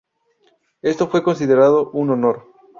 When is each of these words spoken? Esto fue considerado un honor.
Esto 0.81 1.09
fue 1.09 1.21
considerado 1.21 1.91
un 1.91 2.09
honor. 2.09 2.43